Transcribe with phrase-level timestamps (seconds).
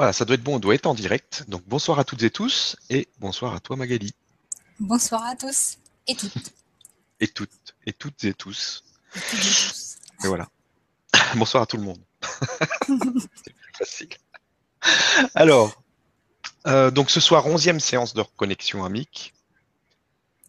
[0.00, 1.44] Voilà, ça doit être bon, on doit être en direct.
[1.48, 4.14] Donc bonsoir à toutes et tous et bonsoir à toi Magali.
[4.78, 5.76] Bonsoir à tous
[6.06, 6.54] et toutes.
[7.20, 8.82] Et toutes, et toutes et tous.
[9.14, 9.98] Et toutes et tous.
[10.24, 10.48] Et voilà.
[11.36, 12.00] bonsoir à tout le monde.
[13.44, 14.08] C'est plus facile.
[15.34, 15.82] Alors,
[16.66, 19.34] euh, donc ce soir, onzième séance de reconnexion amique.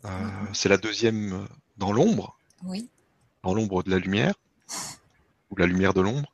[0.05, 1.45] Euh, C'est la deuxième
[1.75, 2.87] dans l'ombre, Oui,
[3.43, 4.33] dans l'ombre de la lumière,
[5.49, 6.31] ou la lumière de l'ombre,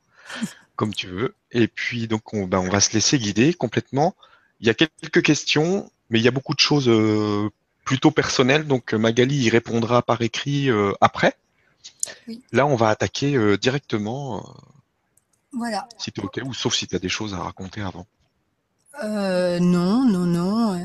[0.78, 1.34] comme tu veux.
[1.50, 4.14] Et puis donc on, ben, on va se laisser guider complètement.
[4.60, 7.50] Il y a quelques questions, mais il y a beaucoup de choses euh,
[7.84, 8.66] plutôt personnelles.
[8.66, 11.34] Donc Magali y répondra par écrit euh, après.
[12.28, 12.42] Oui.
[12.52, 14.50] Là, on va attaquer euh, directement, euh,
[15.52, 15.88] voilà.
[15.98, 18.06] si tu es OK, ou sauf si tu as des choses à raconter avant.
[19.02, 20.74] Euh, non, non, non.
[20.74, 20.84] euh,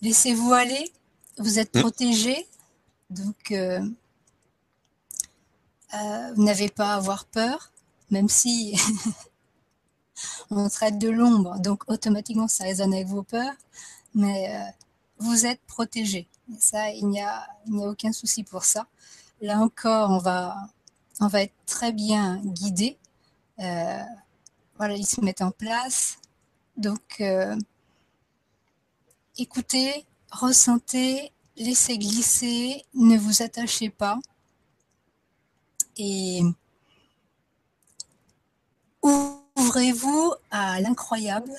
[0.00, 0.90] Laissez-vous aller.
[1.38, 1.80] Vous êtes Hmm.
[1.80, 2.46] protégés.
[3.10, 3.80] Donc, euh,
[5.94, 7.71] euh, vous n'avez pas à avoir peur,
[8.12, 8.76] même si
[10.50, 11.58] on traite de l'ombre.
[11.58, 13.54] Donc, automatiquement, ça résonne avec vos peurs.
[14.14, 14.70] Mais euh,
[15.18, 16.28] vous êtes protégés.
[16.52, 18.86] Et ça, il n'y a, il n'y a aucun souci pour ça.
[19.40, 20.56] Là encore, on va,
[21.20, 22.98] on va être très bien guidé.
[23.58, 24.02] Euh,
[24.76, 26.18] voilà, ils se mettent en place.
[26.76, 27.56] Donc, euh,
[29.38, 34.18] écoutez, ressentez, laissez glisser, ne vous attachez pas.
[35.96, 36.42] Et
[39.02, 41.50] ouvrez-vous à l'incroyable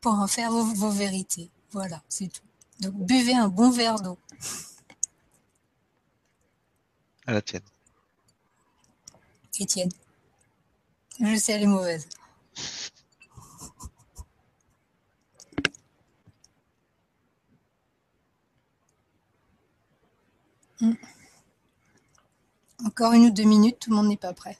[0.00, 1.50] pour en faire vos, vos vérités.
[1.72, 2.42] Voilà, c'est tout.
[2.80, 4.18] Donc, buvez un bon verre d'eau.
[7.26, 7.62] À la tienne.
[9.58, 9.90] Étienne.
[11.20, 12.08] Je sais, elle est mauvaise.
[22.96, 24.56] Encore une ou deux minutes, tout le monde n'est pas prêt.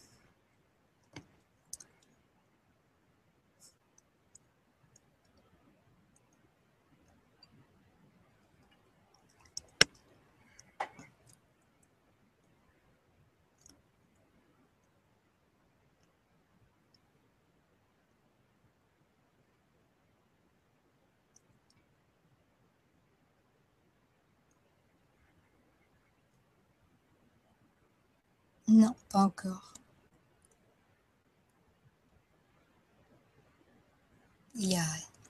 [28.81, 29.73] Non, pas encore.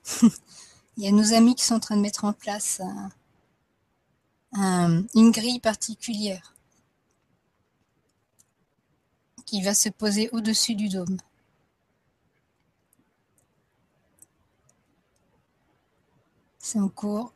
[0.97, 3.11] Il y a, nos amis qui sont en train de mettre en place un-
[4.53, 6.55] un- une grille particulière
[9.45, 11.17] qui va se poser au-dessus du dôme.
[16.59, 17.31] C'est en cours.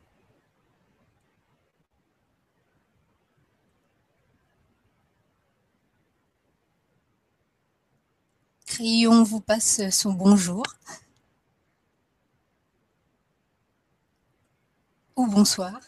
[8.80, 10.64] Crayon vous passe son bonjour.
[15.16, 15.78] Ou bonsoir.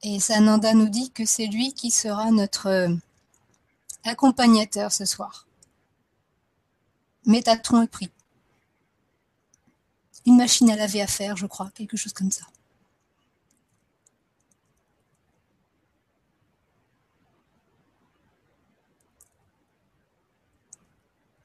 [0.00, 2.96] Et Sananda nous dit que c'est lui qui sera notre euh,
[4.04, 5.46] accompagnateur ce soir.
[7.26, 8.10] Métatron est pris.
[10.24, 12.46] Une machine à laver à faire, je crois, quelque chose comme ça.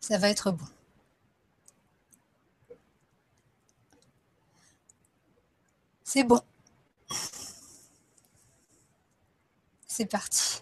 [0.04, 0.66] Ça va être bon.
[6.04, 6.42] C'est bon.
[9.88, 10.62] C'est parti.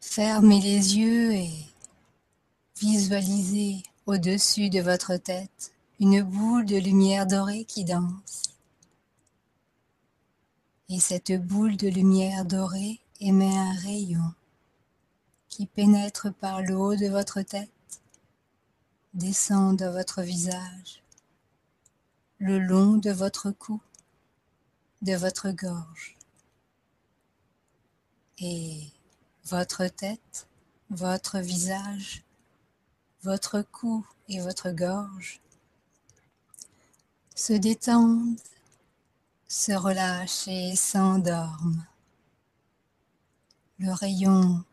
[0.00, 1.50] Fermez les yeux et
[2.80, 8.42] visualisez au-dessus de votre tête une boule de lumière dorée qui danse.
[10.88, 14.34] Et cette boule de lumière dorée émet un rayon
[15.48, 17.70] qui pénètre par le haut de votre tête,
[19.14, 21.02] descend dans votre visage,
[22.38, 23.80] le long de votre cou,
[25.02, 26.16] de votre gorge.
[28.38, 28.88] Et
[29.44, 30.48] votre tête,
[30.90, 32.24] votre visage,
[33.22, 35.40] votre cou et votre gorge
[37.34, 38.40] se détendent,
[39.48, 41.86] se relâchent et s'endorment.
[43.78, 44.64] Le rayon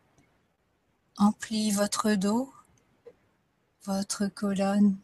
[1.16, 2.52] emplit votre dos,
[3.84, 4.96] votre colonne,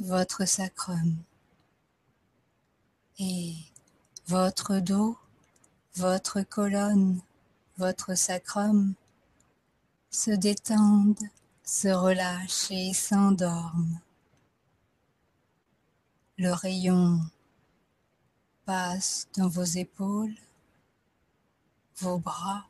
[0.00, 1.16] votre sacrum.
[3.18, 3.54] Et
[4.26, 5.16] votre dos,
[5.94, 7.20] votre colonne,
[7.78, 8.94] votre sacrum
[10.10, 11.18] se détendent,
[11.66, 14.00] se relâchent et s'endorment.
[16.38, 17.20] Le rayon
[18.64, 20.36] passe dans vos épaules,
[21.98, 22.68] vos bras,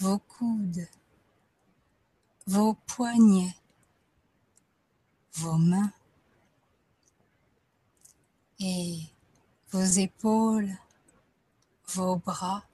[0.00, 0.88] vos coudes,
[2.48, 3.54] vos poignets,
[5.34, 5.92] vos mains
[8.58, 9.02] et
[9.70, 10.76] vos épaules,
[11.94, 12.64] vos bras,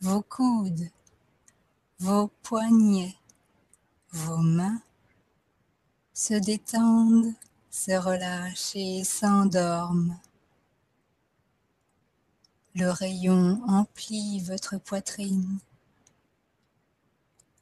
[0.00, 0.90] vos coudes,
[1.98, 3.14] vos poignets,
[4.16, 4.80] vos mains
[6.14, 7.34] se détendent,
[7.70, 10.18] se relâchent et s'endorment.
[12.74, 15.58] Le rayon emplit votre poitrine,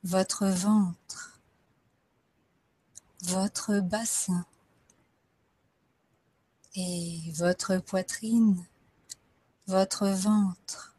[0.05, 1.41] votre ventre,
[3.23, 4.47] votre bassin
[6.77, 8.65] et votre poitrine,
[9.67, 10.95] votre ventre,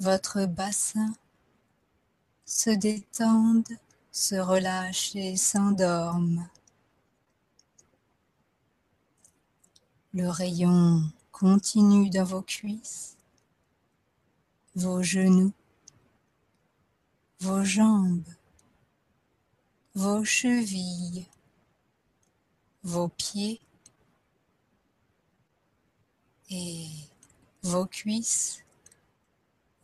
[0.00, 1.12] votre bassin
[2.46, 3.78] se détendent,
[4.10, 6.48] se relâchent et s'endorment.
[10.14, 11.02] Le rayon
[11.32, 13.16] continue dans vos cuisses,
[14.74, 15.52] vos genoux,
[17.40, 18.26] vos jambes,
[19.94, 21.26] vos chevilles,
[22.82, 23.60] vos pieds
[26.50, 26.88] et
[27.62, 28.64] vos cuisses,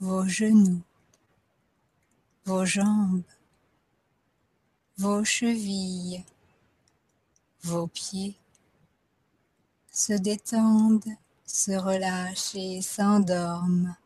[0.00, 0.82] vos genoux,
[2.46, 3.22] vos jambes,
[4.99, 6.25] vos chevilles,
[7.62, 8.37] vos pieds
[9.91, 13.96] se détendent, se relâchent et s'endorment.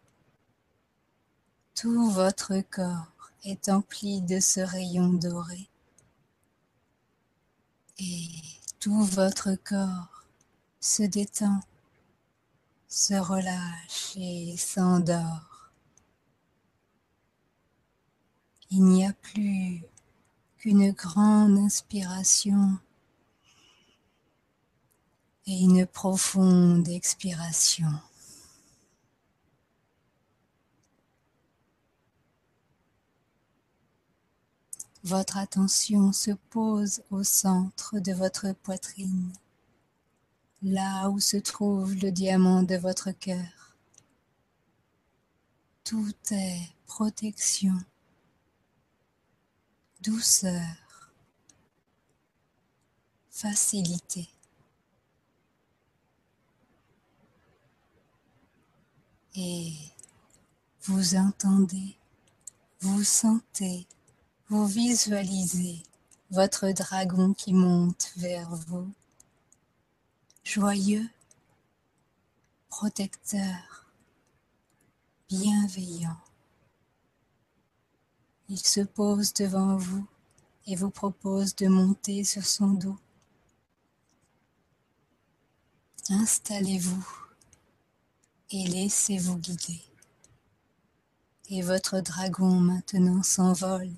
[1.74, 5.68] Tout votre corps est empli de ce rayon doré
[7.98, 8.28] et
[8.78, 10.24] tout votre corps
[10.80, 11.60] se détend,
[12.86, 15.70] se relâche et s'endort.
[18.70, 19.82] Il n'y a plus
[20.58, 22.78] qu'une grande inspiration
[25.46, 27.92] et une profonde expiration.
[35.04, 39.32] Votre attention se pose au centre de votre poitrine,
[40.62, 43.76] là où se trouve le diamant de votre cœur.
[45.84, 47.78] Tout est protection,
[50.00, 50.76] douceur,
[53.30, 54.28] facilité.
[59.34, 59.72] Et
[60.82, 61.96] vous entendez,
[62.80, 63.86] vous sentez
[64.50, 65.82] vous visualisez
[66.30, 68.90] votre dragon qui monte vers vous,
[70.42, 71.06] joyeux,
[72.70, 73.84] protecteur,
[75.28, 76.16] bienveillant.
[78.50, 80.06] Il se pose devant vous
[80.66, 82.98] et vous propose de monter sur son dos.
[86.08, 87.06] Installez-vous
[88.50, 89.82] et laissez-vous guider.
[91.50, 93.92] Et votre dragon maintenant s'envole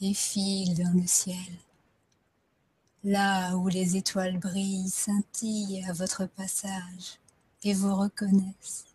[0.00, 1.36] et file dans le ciel.
[3.02, 7.18] Là où les étoiles brillent, scintillent à votre passage
[7.62, 8.86] et vous reconnaissent.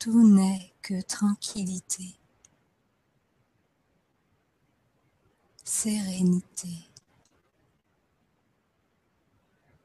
[0.00, 2.16] Tout n'est que tranquillité,
[5.64, 6.68] sérénité,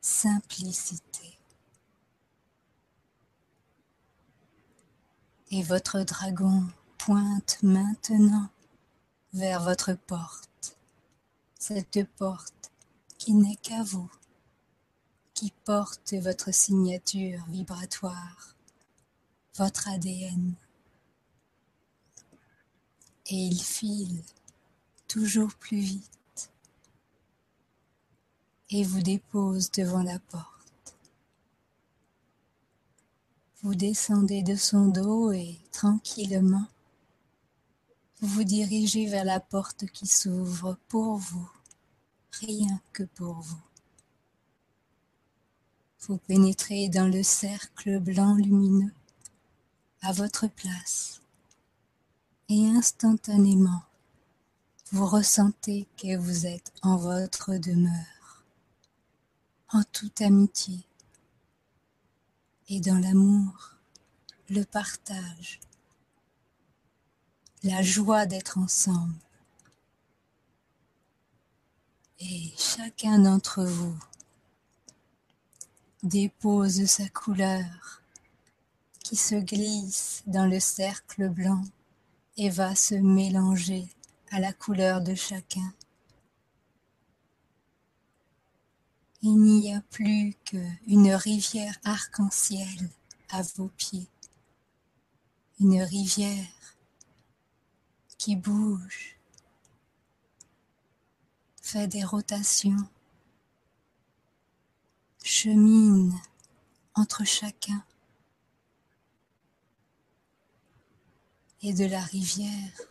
[0.02, 1.38] simplicité.
[5.52, 6.68] Et votre dragon
[6.98, 8.50] pointe maintenant
[9.34, 10.78] vers votre porte,
[11.58, 12.72] cette porte
[13.18, 14.12] qui n'est qu'à vous,
[15.34, 18.56] qui porte votre signature vibratoire,
[19.56, 20.54] votre ADN.
[23.28, 24.24] Et il file
[25.10, 26.50] toujours plus vite
[28.70, 30.96] et vous dépose devant la porte.
[33.62, 36.68] Vous descendez de son dos et tranquillement
[38.22, 41.50] vous vous dirigez vers la porte qui s'ouvre pour vous,
[42.42, 43.62] rien que pour vous.
[46.02, 48.92] Vous pénétrez dans le cercle blanc lumineux
[50.02, 51.22] à votre place
[52.50, 53.84] et instantanément,
[54.92, 58.44] vous ressentez que vous êtes en votre demeure,
[59.72, 60.84] en toute amitié
[62.70, 63.76] et dans l'amour,
[64.50, 65.60] le partage,
[67.62, 69.14] la joie d'être ensemble.
[72.20, 73.98] Et chacun d'entre vous
[76.02, 78.02] dépose sa couleur
[79.04, 81.64] qui se glisse dans le cercle blanc
[82.38, 83.88] et va se mélanger
[84.32, 85.74] à la couleur de chacun.
[89.22, 92.90] Il n'y a plus qu'une rivière arc-en-ciel
[93.30, 94.08] à vos pieds,
[95.60, 96.48] une rivière
[98.18, 99.18] qui bouge,
[101.62, 102.90] fait des rotations,
[105.24, 106.18] chemine
[106.96, 107.84] entre chacun
[111.62, 112.89] et de la rivière,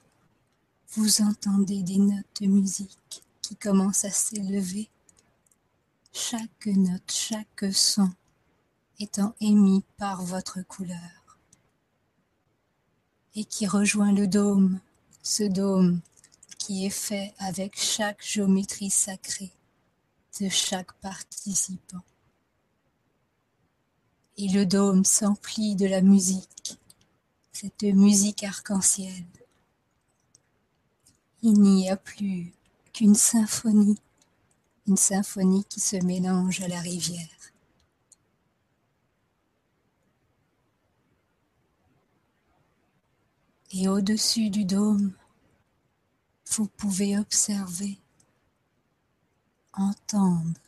[0.91, 4.89] vous entendez des notes de musique qui commencent à s'élever,
[6.13, 8.11] chaque note, chaque son
[8.99, 11.39] étant émis par votre couleur
[13.35, 14.81] et qui rejoint le dôme,
[15.23, 16.01] ce dôme
[16.59, 19.53] qui est fait avec chaque géométrie sacrée
[20.41, 22.03] de chaque participant.
[24.37, 26.79] Et le dôme s'emplit de la musique
[27.61, 29.25] cette musique arc-en-ciel.
[31.43, 32.53] Il n'y a plus
[32.93, 33.99] qu'une symphonie,
[34.89, 37.29] une symphonie qui se mélange à la rivière.
[43.71, 45.13] Et au-dessus du dôme,
[46.51, 47.99] vous pouvez observer,
[49.75, 50.59] entendre,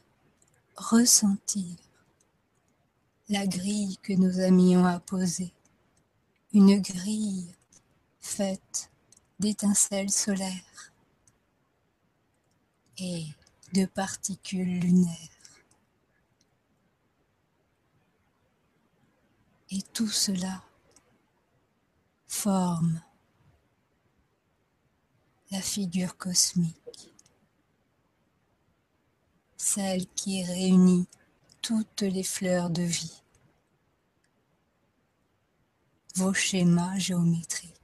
[0.76, 1.76] ressentir
[3.28, 5.52] la grille que nos amis ont apposée
[6.52, 7.54] une grille
[8.20, 8.90] faite
[9.40, 10.92] d'étincelles solaires
[12.98, 13.24] et
[13.72, 15.16] de particules lunaires.
[19.70, 20.62] Et tout cela
[22.28, 23.00] forme
[25.50, 27.14] la figure cosmique,
[29.56, 31.08] celle qui réunit
[31.62, 33.22] toutes les fleurs de vie
[36.16, 37.79] vos schémas géométriques.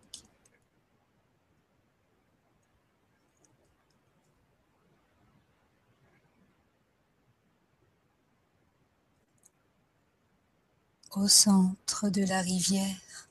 [11.17, 13.31] Au centre de la rivière,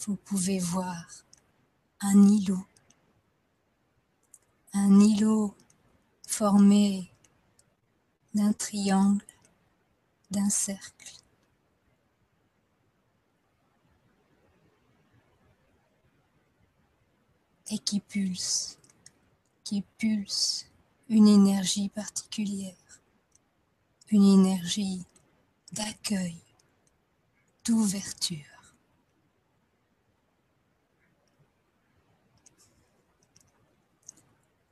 [0.00, 1.06] vous pouvez voir
[2.00, 2.66] un îlot,
[4.72, 5.54] un îlot
[6.26, 7.12] formé
[8.34, 9.24] d'un triangle,
[10.32, 11.12] d'un cercle.
[17.70, 18.78] Et qui pulse,
[19.62, 20.66] qui pulse
[21.08, 23.00] une énergie particulière,
[24.10, 25.06] une énergie
[25.70, 26.42] d'accueil,
[27.64, 28.38] d'ouverture.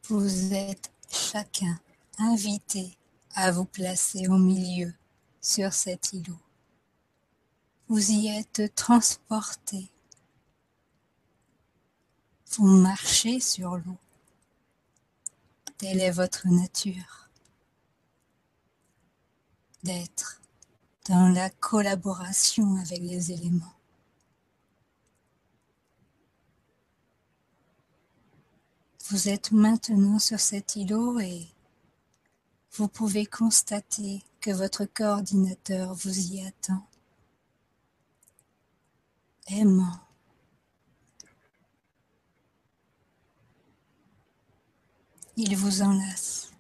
[0.05, 1.79] Vous êtes chacun
[2.19, 2.97] invité
[3.35, 4.93] à vous placer au milieu
[5.41, 6.39] sur cet îlot.
[7.89, 9.91] Vous y êtes transporté
[12.53, 13.97] vous marchez sur l'eau.
[15.79, 17.29] Telle est votre nature.
[19.85, 20.30] D'être
[21.09, 23.75] dans la collaboration avec les éléments.
[29.09, 31.49] Vous êtes maintenant sur cet îlot et
[32.73, 36.87] vous pouvez constater que votre coordinateur vous y attend,
[39.49, 39.99] aimant,
[45.37, 46.53] il vous enlace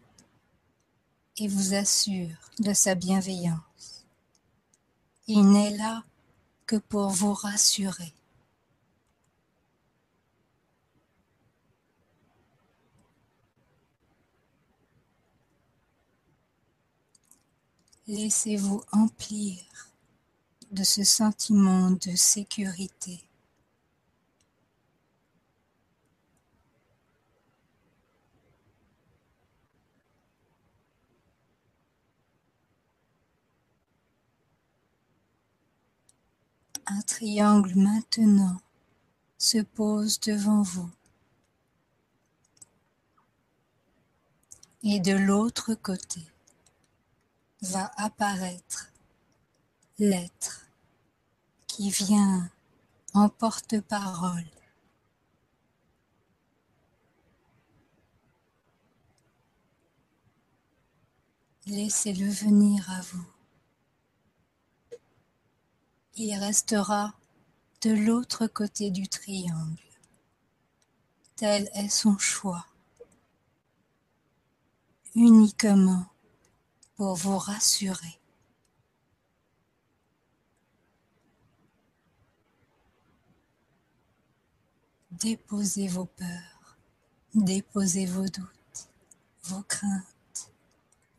[1.36, 3.69] et vous assure de sa bienveillance.
[5.32, 6.02] Il n'est là
[6.66, 8.12] que pour vous rassurer.
[18.08, 19.62] Laissez-vous emplir
[20.72, 23.22] de ce sentiment de sécurité
[36.92, 38.60] Un triangle maintenant
[39.38, 40.90] se pose devant vous.
[44.82, 46.20] Et de l'autre côté
[47.62, 48.90] va apparaître
[50.00, 50.66] l'être
[51.68, 52.50] qui vient
[53.14, 54.50] en porte-parole.
[61.66, 63.39] Laissez-le venir à vous
[66.22, 67.14] il restera
[67.80, 69.80] de l'autre côté du triangle.
[71.36, 72.66] Tel est son choix,
[75.14, 76.04] uniquement
[76.96, 78.18] pour vous rassurer.
[85.12, 86.76] Déposez vos peurs,
[87.34, 88.88] déposez vos doutes,
[89.44, 90.52] vos craintes,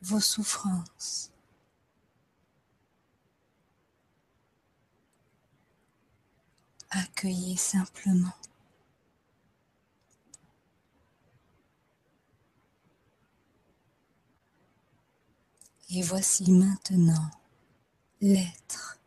[0.04, 1.32] vos souffrances.
[6.94, 8.34] Accueillez simplement.
[15.90, 17.32] Et voici maintenant
[18.20, 19.00] l'être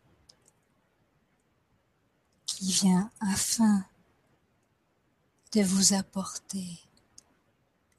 [2.46, 3.84] qui vient afin
[5.52, 6.80] de vous apporter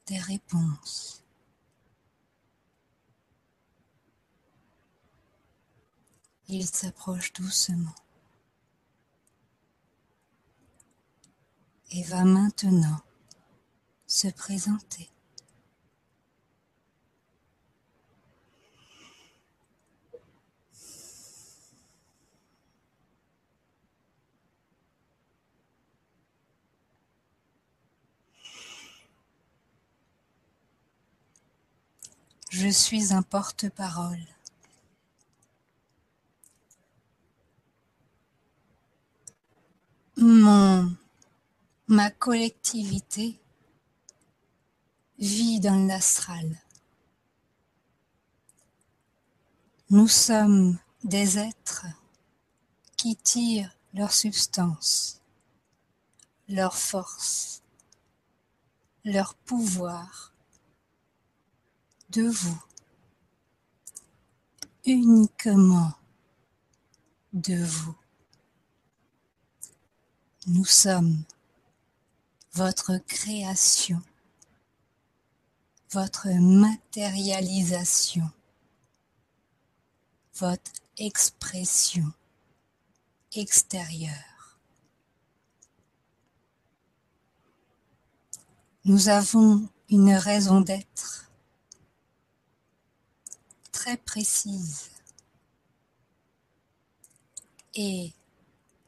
[0.06, 1.22] des réponses.
[6.48, 7.94] Il s'approche doucement
[11.90, 13.00] et va maintenant
[14.06, 15.10] se présenter.
[32.50, 34.26] Je suis un porte-parole.
[41.88, 43.40] Ma collectivité
[45.18, 46.60] vit dans l'astral.
[49.90, 51.86] Nous sommes des êtres
[52.96, 55.20] qui tirent leur substance,
[56.48, 57.62] leur force,
[59.04, 60.32] leur pouvoir
[62.10, 62.62] de vous,
[64.84, 65.92] uniquement
[67.32, 67.94] de vous.
[70.48, 71.24] Nous sommes
[72.56, 74.00] votre création,
[75.90, 78.30] votre matérialisation,
[80.36, 82.10] votre expression
[83.32, 84.58] extérieure.
[88.86, 91.30] Nous avons une raison d'être
[93.70, 94.90] très précise.
[97.74, 98.14] Et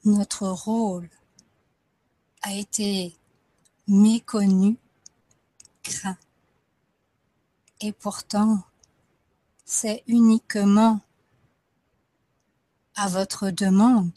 [0.06, 1.10] notre rôle
[2.40, 3.14] a été
[3.88, 4.76] méconnu,
[5.82, 6.18] craint.
[7.80, 8.62] Et pourtant,
[9.64, 11.00] c'est uniquement
[12.94, 14.12] à votre demande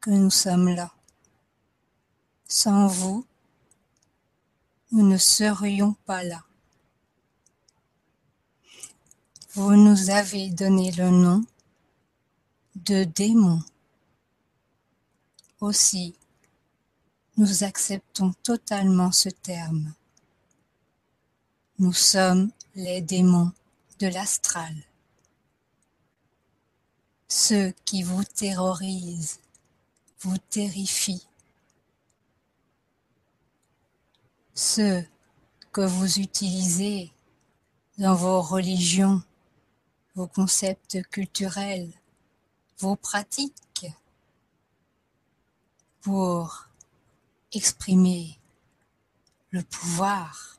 [0.00, 0.92] que nous sommes là.
[2.46, 3.26] Sans vous,
[4.92, 6.44] nous ne serions pas là.
[9.54, 11.44] Vous nous avez donné le nom
[12.76, 13.60] de démon.
[15.60, 16.14] Aussi,
[17.38, 19.94] nous acceptons totalement ce terme.
[21.78, 23.52] Nous sommes les démons
[24.00, 24.74] de l'astral.
[27.28, 29.38] Ceux qui vous terrorisent,
[30.20, 31.26] vous terrifient.
[34.54, 35.06] Ceux
[35.70, 37.12] que vous utilisez
[37.98, 39.22] dans vos religions
[40.16, 41.92] vos concepts culturels,
[42.80, 43.86] vos pratiques
[46.00, 46.67] pour
[47.52, 48.38] exprimer
[49.50, 50.58] le pouvoir,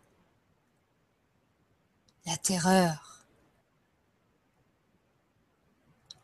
[2.25, 3.25] la terreur,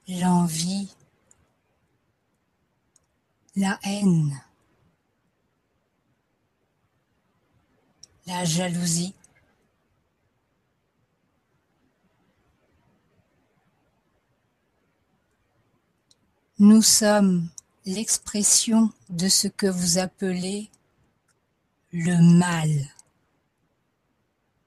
[0.07, 0.89] l'envie,
[3.55, 4.41] la haine,
[8.25, 9.15] la jalousie,
[16.57, 17.49] Nous sommes
[17.85, 20.69] l'expression de ce que vous appelez
[21.91, 22.69] le mal.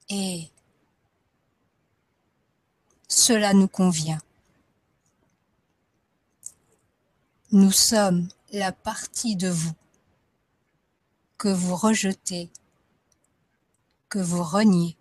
[0.08, 0.48] Et
[3.08, 4.20] cela nous convient.
[7.50, 9.74] Nous sommes la partie de vous
[11.38, 12.50] que vous rejetez,
[14.08, 14.96] que vous reniez.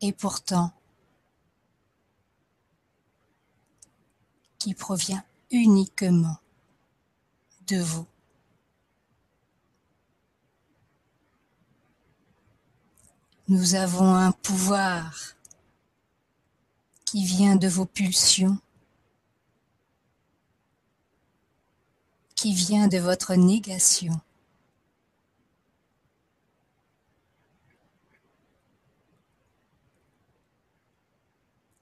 [0.00, 0.72] Et pourtant,
[4.58, 6.38] qui provient uniquement
[7.66, 8.06] de vous.
[13.48, 15.34] Nous avons un pouvoir
[17.06, 18.58] qui vient de vos pulsions,
[22.34, 24.20] qui vient de votre négation.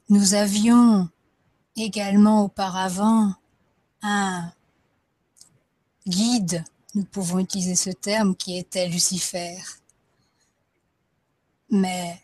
[0.09, 1.09] Nous avions
[1.75, 3.35] également auparavant
[4.07, 4.53] un
[6.07, 6.65] guide,
[6.95, 9.59] nous pouvons utiliser ce terme, qui était Lucifer.
[11.71, 12.21] Mais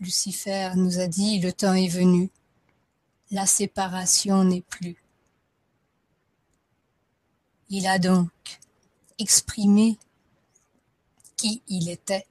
[0.00, 2.30] Lucifer nous a dit, le temps est venu,
[3.30, 4.96] la séparation n'est plus.
[7.68, 8.30] Il a donc
[9.18, 9.98] exprimer
[11.36, 12.26] qui il était,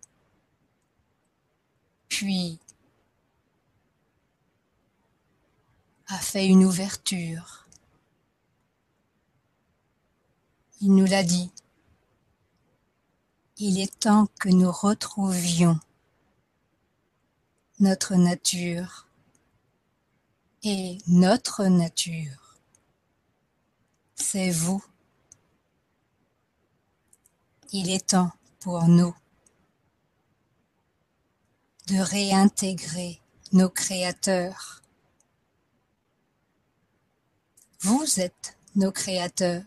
[2.10, 2.57] puis
[6.07, 7.66] a fait une ouverture.
[10.81, 11.51] Il nous l'a dit.
[13.57, 15.79] Il est temps que nous retrouvions
[17.79, 19.07] notre nature
[20.63, 22.59] et notre nature.
[24.15, 24.83] C'est vous.
[27.71, 29.15] Il est temps pour nous
[31.87, 33.19] de réintégrer
[33.53, 34.83] nos créateurs.
[37.79, 39.63] Vous êtes nos créateurs.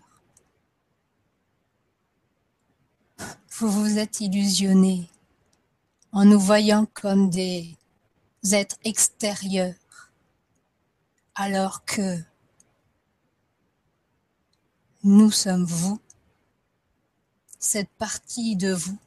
[3.61, 5.07] Vous vous êtes illusionnés
[6.13, 7.77] en nous voyant comme des
[8.53, 9.75] êtres extérieurs,
[11.35, 12.17] alors que
[15.05, 16.01] nous sommes vous,
[17.59, 18.99] cette partie de vous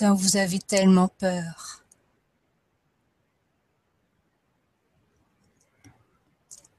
[0.00, 1.84] dont vous avez tellement peur.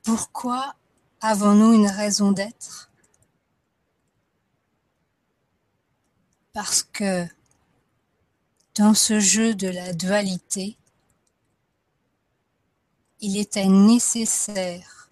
[0.01, 0.73] Pourquoi
[1.21, 2.86] avons-nous une raison d'être?
[6.57, 7.27] Parce que
[8.73, 10.75] dans ce jeu de la dualité,
[13.19, 15.11] il était nécessaire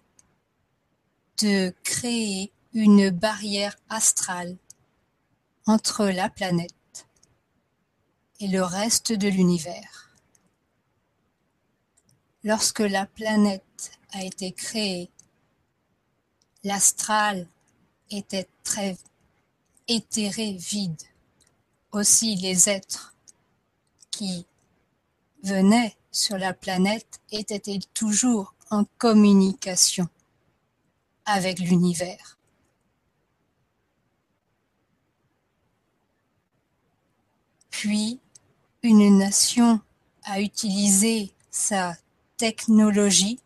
[1.40, 4.56] de créer une barrière astrale
[5.66, 7.06] entre la planète
[8.40, 10.10] et le reste de l'univers.
[12.42, 15.12] Lorsque la planète a été créée,
[16.64, 17.46] l'astral
[18.10, 18.98] était très
[19.86, 21.00] éthéré, vide.
[21.96, 23.14] Aussi les êtres
[24.10, 24.44] qui
[25.42, 30.06] venaient sur la planète étaient-ils toujours en communication
[31.24, 32.38] avec l'univers?
[37.70, 38.20] Puis,
[38.82, 39.80] une nation
[40.24, 41.96] a utilisé sa
[42.36, 43.40] technologie,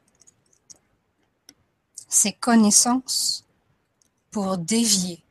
[2.09, 3.47] ses connaissances
[4.33, 5.23] pour dévier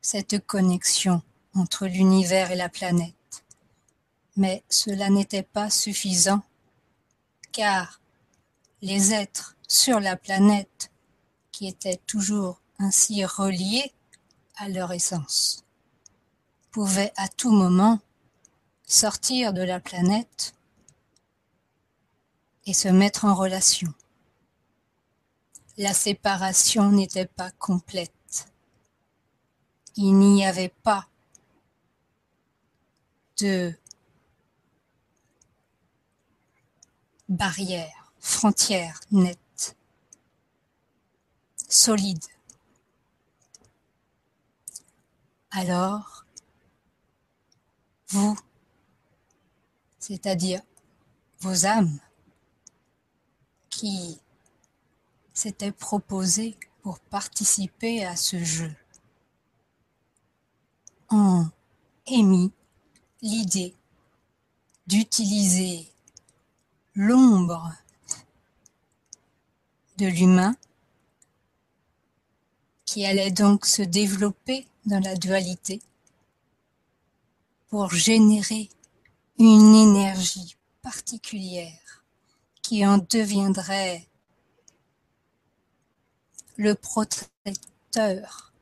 [0.00, 1.20] cette connexion
[1.54, 3.44] entre l'univers et la planète.
[4.36, 6.42] Mais cela n'était pas suffisant,
[7.52, 8.00] car
[8.80, 10.90] les êtres sur la planète,
[11.50, 13.92] qui étaient toujours ainsi reliés
[14.56, 15.64] à leur essence,
[16.70, 18.00] pouvaient à tout moment
[18.86, 20.54] sortir de la planète
[22.66, 23.92] et se mettre en relation.
[25.78, 28.48] La séparation n'était pas complète.
[29.96, 31.08] Il n'y avait pas
[33.42, 33.74] de
[37.28, 39.76] barrière, frontière nette,
[41.68, 42.24] solide.
[45.50, 46.24] Alors,
[48.08, 48.38] vous,
[49.98, 50.62] c'est-à-dire
[51.40, 51.98] vos âmes,
[53.70, 54.20] qui
[55.34, 58.72] s'étaient proposées pour participer à ce jeu,
[61.10, 61.50] ont
[62.06, 62.52] émis
[63.22, 63.74] l'idée
[64.86, 65.88] d'utiliser
[66.94, 67.72] l'ombre
[69.98, 70.56] de l'humain
[72.84, 75.80] qui allait donc se développer dans la dualité
[77.68, 78.68] pour générer
[79.38, 82.04] une énergie particulière
[82.60, 84.06] qui en deviendrait
[86.56, 88.52] le protecteur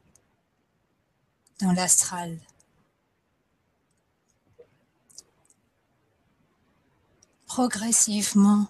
[1.61, 2.39] dans l'astral.
[7.51, 8.69] Progressivement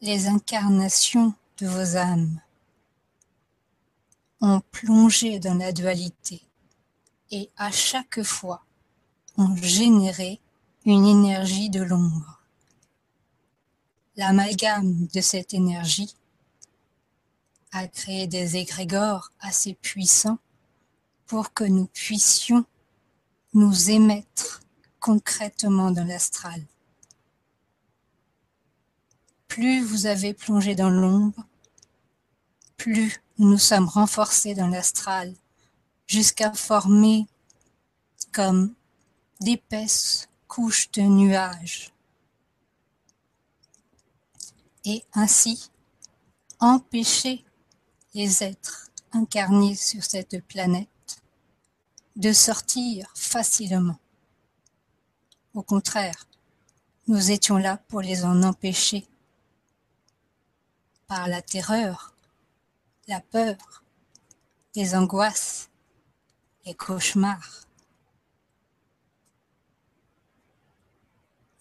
[0.00, 2.40] les incarnations de vos âmes
[4.40, 6.40] ont plongé dans la dualité
[7.30, 8.64] et à chaque fois
[9.36, 10.40] ont généré
[10.86, 12.40] une énergie de l'ombre.
[14.16, 16.16] L'amalgame de cette énergie
[17.72, 20.38] a créé des égrégores assez puissants
[21.26, 22.64] pour que nous puissions
[23.52, 24.62] nous émettre
[24.98, 26.64] concrètement dans l'astral
[29.56, 31.46] plus vous avez plongé dans l'ombre,
[32.76, 35.34] plus nous sommes renforcés dans l'astral,
[36.06, 37.26] jusqu'à former
[38.34, 38.74] comme
[39.40, 41.90] d'épaisses couches de nuages.
[44.84, 45.70] Et ainsi
[46.60, 47.42] empêcher
[48.12, 51.22] les êtres incarnés sur cette planète
[52.16, 53.98] de sortir facilement.
[55.54, 56.26] Au contraire,
[57.08, 59.06] nous étions là pour les en empêcher
[61.06, 62.14] par la terreur,
[63.08, 63.84] la peur,
[64.74, 65.70] les angoisses,
[66.64, 67.62] les cauchemars.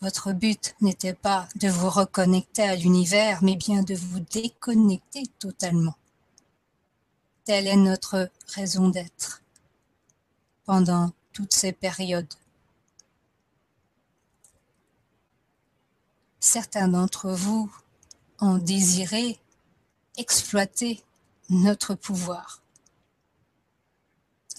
[0.02, 5.96] Votre but n'était pas de vous reconnecter à l'univers, mais bien de vous déconnecter totalement.
[7.44, 9.42] Telle est notre raison d'être
[10.66, 12.34] pendant toutes ces périodes.
[16.40, 17.72] Certains d'entre vous
[18.40, 19.40] ont désiré
[20.18, 21.04] exploiter
[21.50, 22.62] notre pouvoir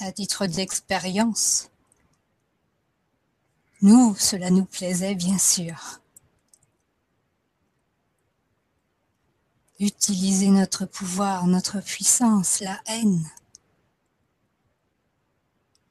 [0.01, 1.71] à titre d'expérience.
[3.83, 6.01] Nous, cela nous plaisait bien sûr.
[9.79, 13.31] Utiliser notre pouvoir, notre puissance, la haine,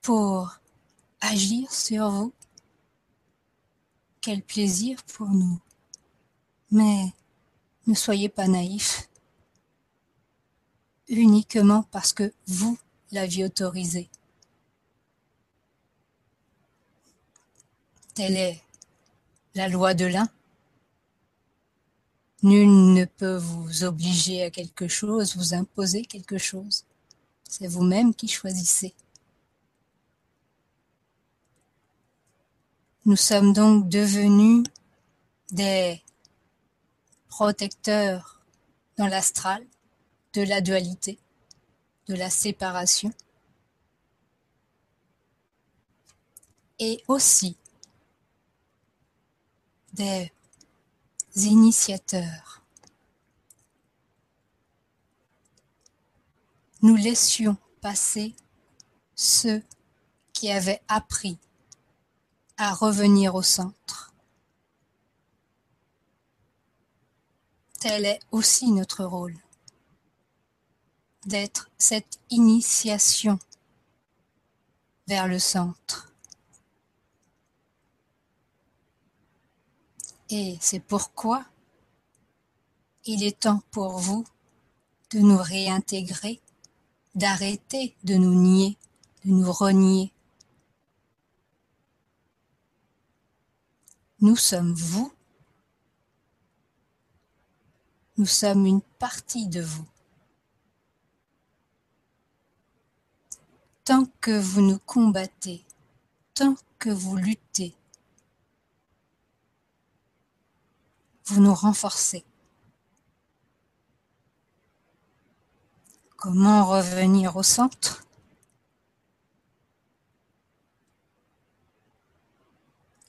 [0.02, 0.60] pour
[1.22, 2.34] agir sur vous.
[4.22, 5.60] Quel plaisir pour nous.
[6.72, 7.14] Mais
[7.88, 9.10] ne soyez pas naïfs
[11.08, 12.78] uniquement parce que vous
[13.12, 14.10] l'aviez autorisé.
[18.14, 18.62] Telle est
[19.54, 20.28] la loi de l'un.
[22.44, 26.86] Nul ne peut vous obliger à quelque chose, vous imposer quelque chose.
[27.48, 28.94] C'est vous-même qui choisissez.
[33.06, 34.66] Nous sommes donc devenus
[35.52, 36.02] des
[37.36, 38.40] protecteurs
[38.98, 39.62] dans l'astral
[40.32, 41.20] de la dualité,
[42.08, 43.12] de la séparation,
[46.80, 47.58] et aussi
[49.92, 50.32] des
[51.36, 52.64] initiateurs.
[56.82, 58.34] Nous laissions passer
[59.14, 59.62] ceux
[60.32, 61.38] qui avaient appris
[62.56, 64.05] à revenir au centre.
[67.88, 69.38] Tel est aussi notre rôle
[71.28, 73.38] d'être cette initiation
[75.06, 76.12] vers le centre.
[80.32, 81.46] Et c'est pourquoi
[83.06, 84.26] il est temps pour vous
[85.12, 86.42] de nous réintégrer,
[87.14, 88.80] d'arrêter de nous nier,
[89.26, 90.12] de nous renier.
[94.22, 95.14] Nous sommes vous,
[98.18, 99.86] nous sommes une partie de vous.
[103.84, 105.64] Tant que vous nous combattez,
[106.34, 107.76] tant que vous luttez,
[111.26, 112.26] vous nous renforcez.
[116.16, 118.04] Comment revenir au centre?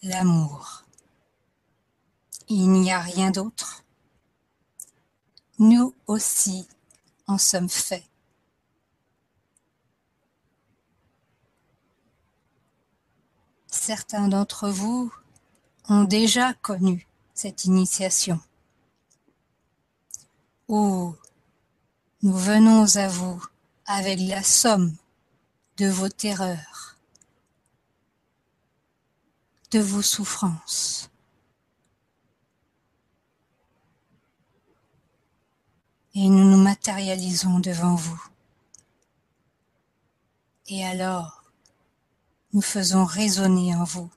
[0.03, 0.85] L'amour.
[2.49, 3.86] Il n'y a rien d'autre.
[5.59, 6.69] Nous aussi
[7.27, 8.05] en sommes faits.
[13.67, 15.13] Certains d'entre vous
[15.89, 18.41] ont déjà connu cette initiation.
[20.69, 21.15] Oh,
[22.23, 23.43] nous venons à vous
[23.87, 24.97] avec la somme
[25.77, 26.99] de vos terreurs,
[29.71, 31.11] de vos souffrances.
[36.19, 38.23] Et nous nous matérialisons devant vous.
[40.67, 41.45] Et alors,
[42.55, 44.11] nous faisons résonner en vous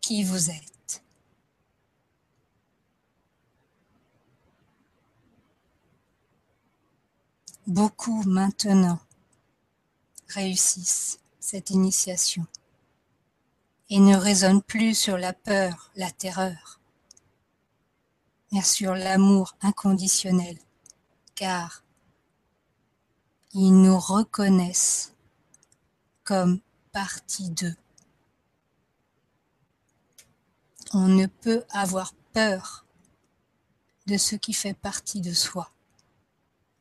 [0.00, 1.02] qui vous êtes.
[7.66, 9.00] Beaucoup maintenant
[10.28, 12.46] réussissent cette initiation
[13.90, 16.80] et ne raisonnent plus sur la peur, la terreur,
[18.52, 20.56] mais sur l'amour inconditionnel,
[21.36, 21.84] car
[23.52, 25.14] ils nous reconnaissent
[26.24, 27.76] comme partie d'eux.
[30.92, 32.84] On ne peut avoir peur
[34.06, 35.70] de ce qui fait partie de soi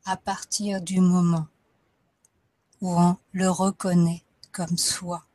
[0.05, 1.47] à partir du moment
[2.81, 5.25] où on le reconnaît comme soi.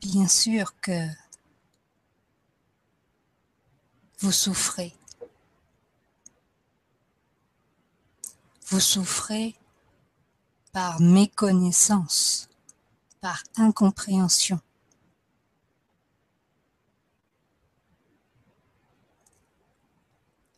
[0.00, 1.06] Bien sûr que
[4.20, 4.94] vous souffrez.
[8.68, 9.56] Vous souffrez
[10.72, 12.48] par méconnaissance,
[13.20, 14.60] par incompréhension.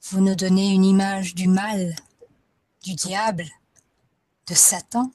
[0.03, 1.97] Vous nous donnez une image du mal,
[2.83, 3.49] du diable,
[4.47, 5.11] de Satan.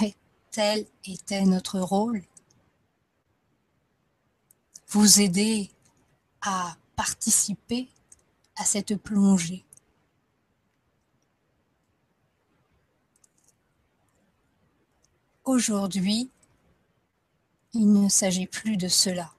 [0.00, 0.14] Mais
[0.58, 2.24] tel était notre rôle,
[4.88, 5.70] vous aider
[6.40, 7.88] à participer
[8.56, 9.64] à cette plongée.
[15.44, 16.28] Aujourd'hui,
[17.72, 19.32] il ne s'agit plus de cela.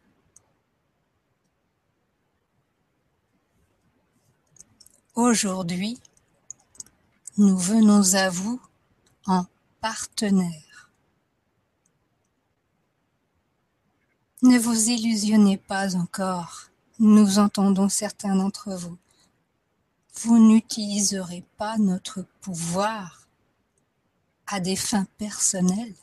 [5.15, 5.99] Aujourd'hui,
[7.35, 8.61] nous venons à vous
[9.25, 9.45] en
[9.81, 10.68] partenaire.
[14.41, 18.97] Ne vous illusionnez pas encore, nous entendons certains d'entre vous.
[20.21, 23.27] Vous n'utiliserez pas notre pouvoir
[24.47, 25.95] à des fins personnelles.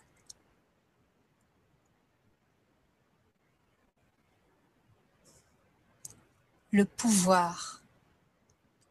[6.72, 7.80] Le pouvoir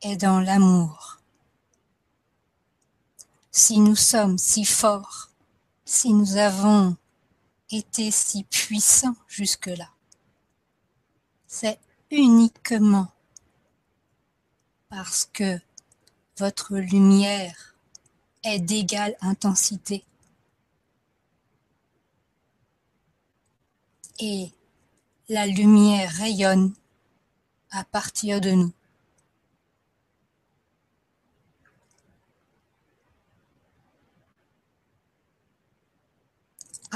[0.01, 1.19] est dans l'amour.
[3.51, 5.29] Si nous sommes si forts,
[5.85, 6.97] si nous avons
[8.11, 9.89] si puissants jusque-là,
[11.47, 11.79] c'est
[12.11, 13.07] uniquement
[14.89, 15.59] parce que
[16.37, 17.75] votre lumière
[18.43, 20.03] est d'égale intensité.
[24.19, 24.51] Et
[25.27, 26.73] la lumière rayonne
[27.71, 28.73] à partir de nous.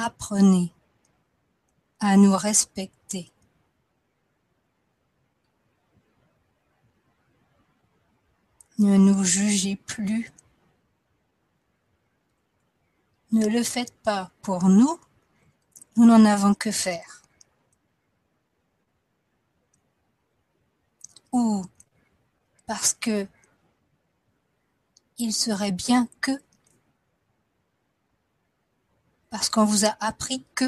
[0.01, 0.71] Apprenez
[1.99, 3.31] à nous respecter.
[8.77, 10.31] Ne nous jugez plus
[13.31, 14.99] ne le faites pas pour nous,
[15.95, 17.21] nous n'en avons que faire.
[21.31, 21.63] Ou
[22.65, 23.27] parce que
[25.19, 26.31] il serait bien que,
[29.29, 30.65] parce qu'on vous a appris que,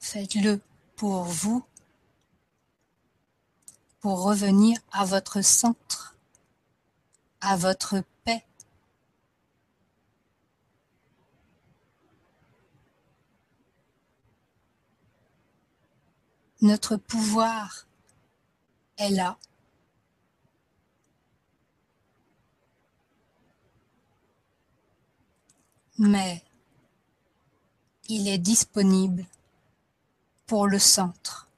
[0.00, 0.60] faites-le
[0.96, 1.64] pour vous,
[4.00, 6.16] pour revenir à votre centre,
[7.40, 8.02] à votre
[16.62, 17.86] Notre pouvoir
[18.98, 19.38] est là.
[26.00, 26.42] Mais
[28.08, 29.24] il est disponible
[30.46, 31.48] pour le centre.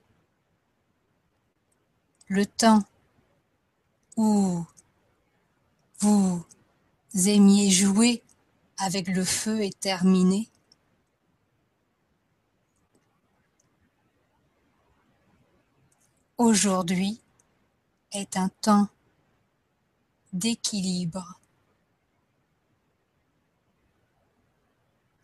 [2.29, 2.83] Le temps
[4.19, 4.63] où
[6.01, 6.45] vous
[7.15, 8.23] aimiez jouer
[8.77, 10.51] avec le feu est terminé.
[16.43, 17.21] aujourd'hui
[18.11, 18.89] est un temps
[20.33, 21.39] d'équilibre,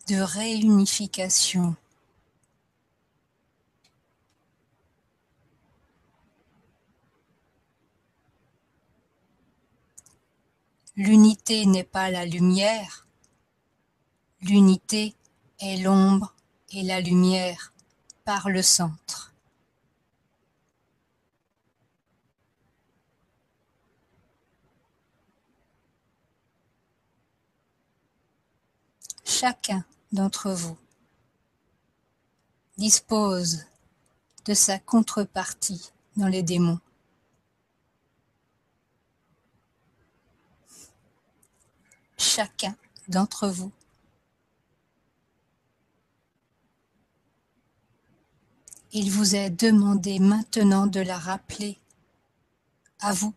[0.09, 1.77] de réunification.
[10.97, 13.07] L'unité n'est pas la lumière,
[14.41, 15.15] l'unité
[15.61, 16.35] est l'ombre
[16.73, 17.73] et la lumière
[18.25, 19.29] par le centre.
[29.39, 30.77] chacun d'entre vous
[32.77, 33.65] dispose
[34.47, 36.81] de sa contrepartie dans les démons.
[42.17, 42.77] Chacun
[43.09, 43.73] d'entre vous
[48.93, 51.79] Il vous est demandé maintenant de la rappeler
[53.01, 53.35] à vous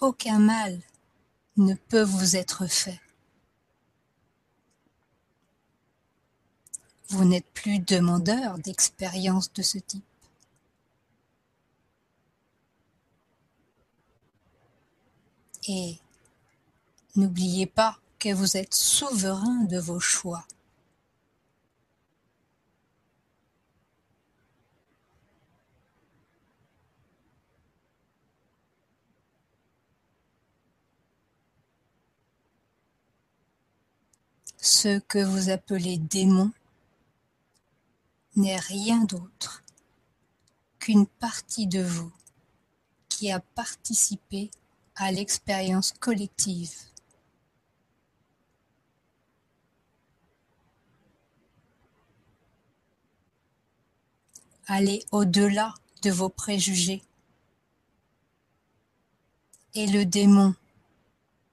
[0.00, 0.80] aucun mal
[1.56, 3.00] ne peut vous être fait.
[7.08, 10.04] Vous n'êtes plus demandeur d'expériences de ce type.
[15.68, 15.98] Et
[17.16, 20.46] n'oubliez pas que vous êtes souverain de vos choix.
[34.66, 36.50] ce que vous appelez démon
[38.34, 39.62] n'est rien d'autre
[40.80, 42.12] qu'une partie de vous
[43.08, 44.50] qui a participé
[44.96, 46.74] à l'expérience collective.
[54.66, 57.04] Allez au-delà de vos préjugés.
[59.74, 60.56] Et le démon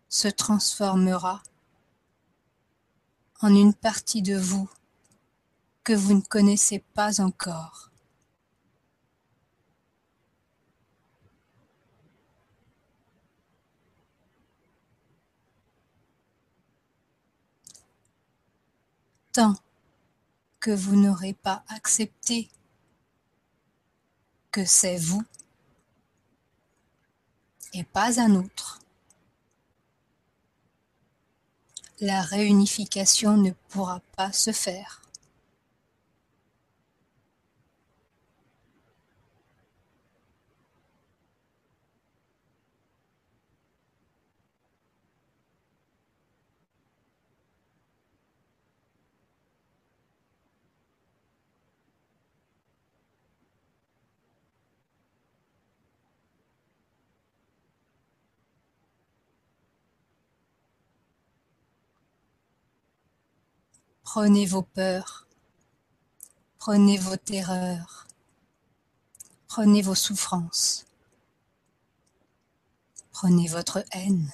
[0.10, 1.44] se transformera
[3.44, 4.70] en une partie de vous
[5.84, 7.92] que vous ne connaissez pas encore.
[19.34, 19.56] Tant
[20.62, 22.50] que vous n'aurez pas accepté
[24.52, 25.26] que c'est vous
[27.74, 28.83] et pas un autre.
[32.02, 35.03] La réunification ne pourra pas se faire.
[64.04, 65.28] Prenez vos peurs,
[66.60, 68.08] prenez vos terreurs,
[69.48, 70.86] prenez vos souffrances,
[73.12, 74.32] prenez votre haine,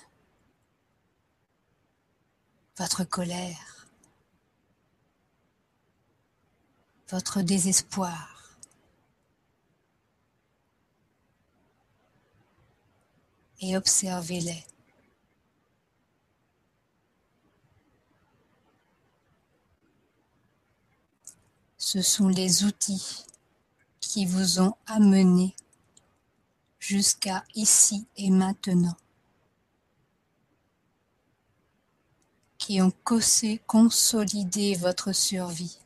[2.77, 3.87] votre colère,
[7.09, 8.57] votre désespoir.
[13.61, 14.63] Et observez-les.
[21.91, 23.25] Ce sont les outils
[23.99, 25.55] qui vous ont amené
[26.77, 28.95] jusqu'à ici et maintenant,
[32.59, 35.79] qui ont cassé, consolidé votre survie.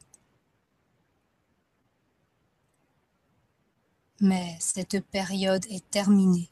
[4.19, 6.49] Mais cette période est terminée.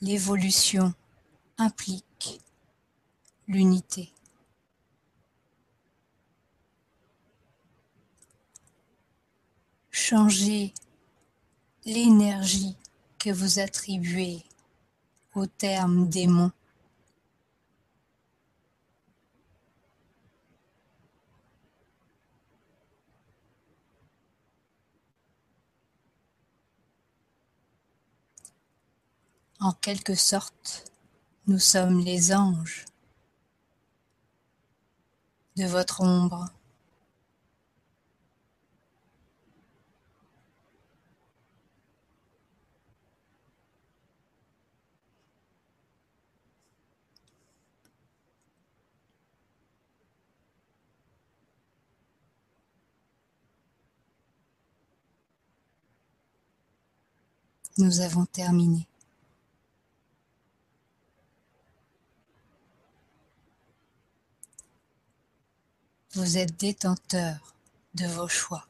[0.00, 0.92] L'évolution
[1.56, 2.07] implique
[3.48, 4.12] l'unité.
[9.90, 10.74] Changez
[11.84, 12.76] l'énergie
[13.18, 14.44] que vous attribuez
[15.34, 16.52] au terme démon.
[29.60, 30.92] En quelque sorte,
[31.46, 32.84] nous sommes les anges
[35.58, 36.52] de votre ombre.
[57.78, 58.86] Nous avons terminé.
[66.18, 67.54] Vous êtes détenteur
[67.94, 68.66] de vos choix.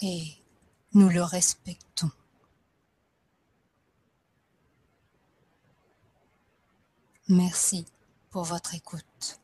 [0.00, 0.28] Et
[0.94, 2.12] nous le respectons.
[7.28, 7.84] Merci
[8.30, 9.40] pour votre écoute.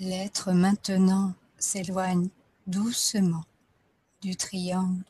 [0.00, 2.28] L'être maintenant s'éloigne
[2.68, 3.44] doucement
[4.20, 5.02] du triangle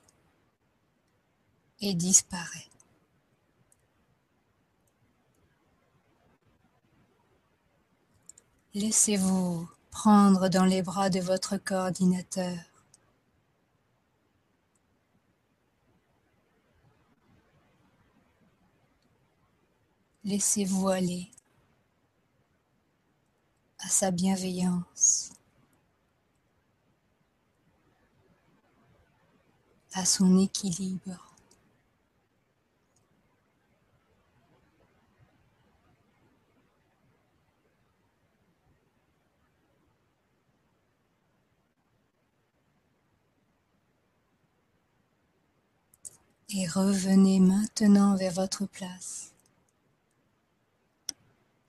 [1.81, 2.71] et disparaît.
[8.73, 12.57] Laissez-vous prendre dans les bras de votre coordinateur.
[20.25, 21.31] Laissez-vous aller
[23.81, 25.31] à sa bienveillance,
[29.95, 31.25] à son équilibre.
[46.51, 49.33] Et revenez maintenant vers votre place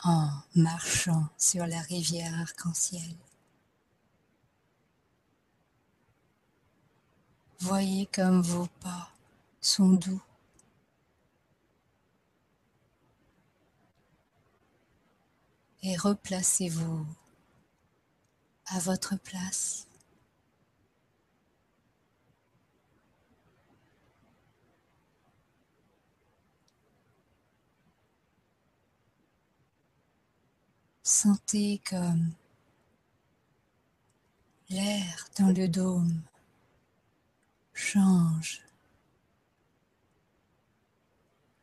[0.03, 3.15] en marchant sur la rivière arc-en-ciel.
[7.59, 9.11] Voyez comme vos pas
[9.59, 10.21] sont doux.
[15.83, 17.05] Et replacez-vous
[18.67, 19.88] à votre place.
[31.11, 32.33] Sentez comme
[34.69, 36.21] l'air dans le dôme
[37.73, 38.61] change.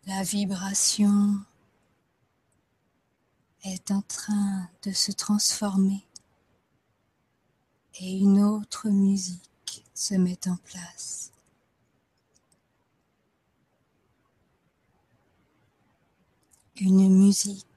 [0.04, 1.36] La vibration
[3.62, 6.04] est en train de se transformer
[8.00, 11.30] et une autre musique se met en place.
[16.80, 17.75] Une musique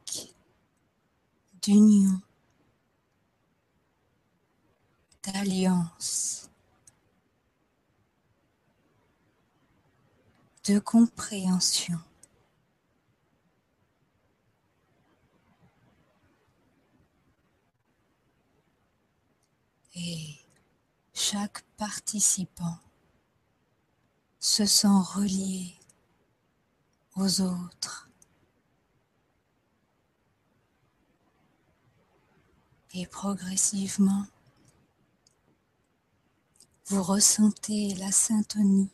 [1.62, 2.22] d'union,
[5.24, 6.50] d'alliance,
[10.66, 12.00] de compréhension.
[19.96, 20.36] Et
[21.14, 22.80] chaque participant
[24.40, 25.76] se sent relié
[27.16, 28.09] aux autres.
[32.94, 34.26] Et progressivement,
[36.88, 38.90] vous ressentez la syntonie,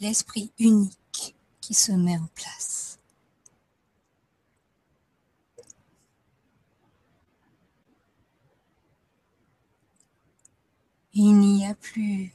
[0.00, 2.98] l'esprit unique qui se met en place.
[11.12, 12.34] Il n'y a plus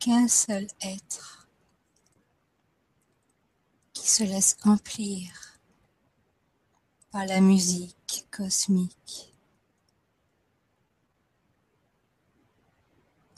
[0.00, 1.46] qu'un seul être
[3.92, 5.60] qui se laisse emplir
[7.12, 9.33] par la musique cosmique.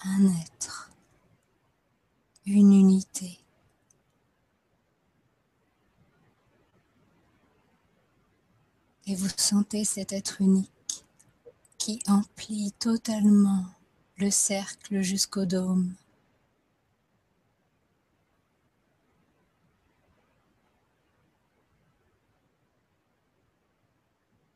[0.05, 0.90] Un être,
[2.44, 3.38] une unité.
[9.07, 11.05] Et vous sentez cet être unique
[11.78, 13.66] qui emplit totalement
[14.16, 15.94] le cercle jusqu'au dôme.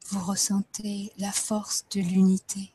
[0.08, 2.72] Vous ressentez la force de l'unité.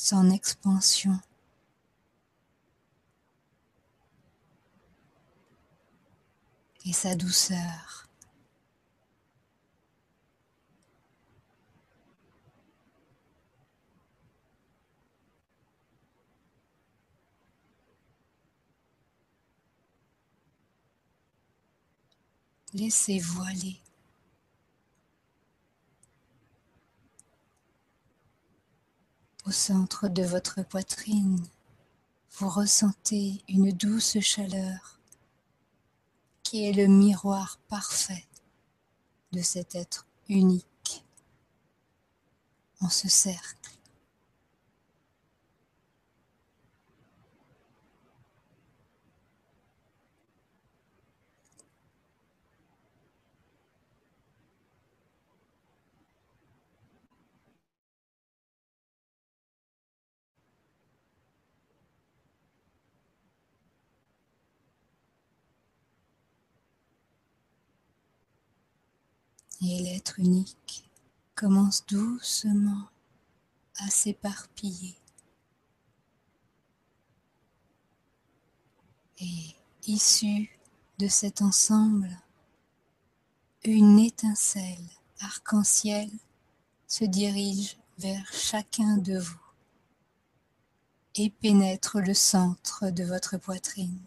[0.00, 1.20] Son expansion.
[6.86, 8.08] Et sa douceur.
[22.72, 23.80] Laissez-vous aller.
[29.50, 31.44] Au centre de votre poitrine,
[32.38, 35.00] vous ressentez une douce chaleur
[36.44, 38.28] qui est le miroir parfait
[39.32, 41.04] de cet être unique
[42.80, 43.59] en ce cercle.
[69.62, 70.90] Et l'être unique
[71.34, 72.88] commence doucement
[73.78, 74.96] à s'éparpiller.
[79.18, 79.54] Et
[79.86, 80.58] issu
[80.98, 82.18] de cet ensemble,
[83.64, 84.88] une étincelle
[85.20, 86.10] arc-en-ciel
[86.88, 89.40] se dirige vers chacun de vous
[91.16, 93.98] et pénètre le centre de votre poitrine.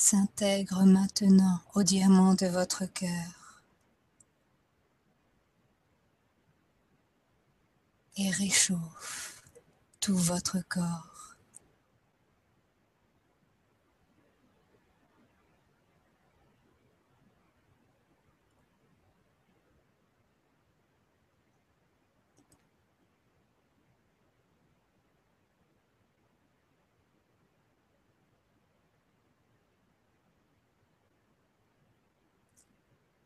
[0.00, 3.64] S'intègre maintenant au diamant de votre cœur
[8.16, 9.42] et réchauffe
[9.98, 11.07] tout votre corps.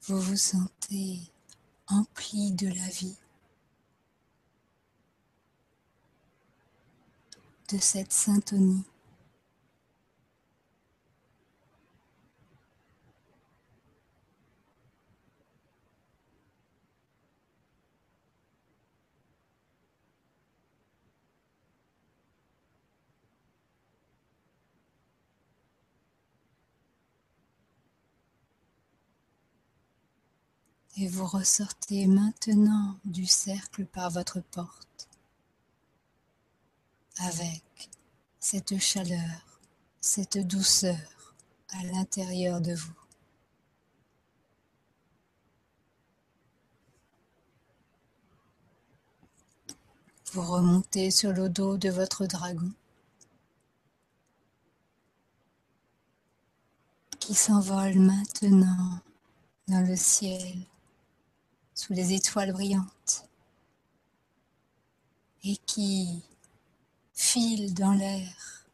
[0.07, 1.21] Vous vous sentez
[1.87, 3.17] empli de la vie,
[7.71, 8.85] de cette syntonie.
[30.99, 35.09] Et vous ressortez maintenant du cercle par votre porte
[37.19, 37.63] avec
[38.39, 39.61] cette chaleur,
[40.01, 41.35] cette douceur
[41.71, 42.93] à l'intérieur de vous.
[50.33, 52.73] Vous remontez sur le dos de votre dragon
[57.19, 58.99] qui s'envole maintenant
[59.69, 60.67] dans le ciel
[61.75, 63.29] sous les étoiles brillantes
[65.45, 66.23] et qui
[67.15, 68.67] file dans l'air,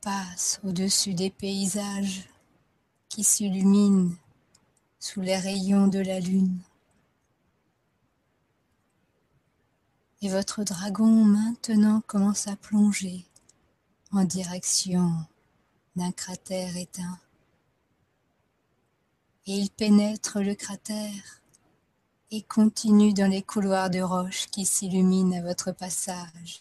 [0.00, 2.28] passe au-dessus des paysages
[3.08, 4.14] qui s'illuminent
[4.98, 6.58] sous les rayons de la lune.
[10.22, 13.26] Et votre dragon maintenant commence à plonger
[14.12, 15.12] en direction
[15.96, 17.18] d'un cratère éteint
[19.46, 21.40] et il pénètre le cratère
[22.30, 26.60] et continue dans les couloirs de roches qui s'illuminent à votre passage.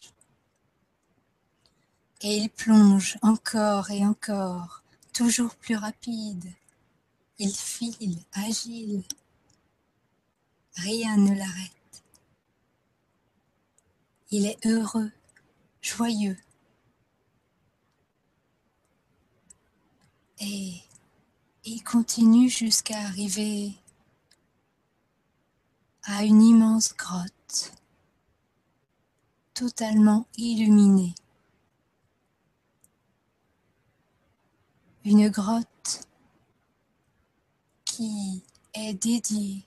[2.22, 6.46] Et il plonge encore et encore, toujours plus rapide.
[7.40, 9.04] Il file, agile.
[10.76, 12.04] Rien ne l'arrête.
[14.30, 15.12] Il est heureux,
[15.82, 16.38] joyeux.
[20.40, 20.82] Et
[21.74, 23.72] il continue jusqu'à arriver
[26.04, 27.72] à une immense grotte
[29.54, 31.16] totalement illuminée.
[35.06, 36.06] Une grotte
[37.86, 38.44] qui
[38.74, 39.66] est dédiée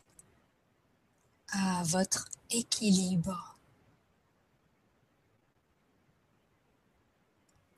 [1.52, 3.56] à votre équilibre.